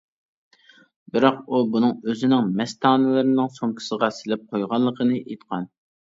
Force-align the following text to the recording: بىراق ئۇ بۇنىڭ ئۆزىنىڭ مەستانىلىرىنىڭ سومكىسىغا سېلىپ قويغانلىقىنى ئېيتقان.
بىراق 1.17 1.35
ئۇ 1.41 1.59
بۇنىڭ 1.73 1.91
ئۆزىنىڭ 2.11 2.47
مەستانىلىرىنىڭ 2.61 3.51
سومكىسىغا 3.57 4.09
سېلىپ 4.21 4.47
قويغانلىقىنى 4.55 5.21
ئېيتقان. 5.21 5.69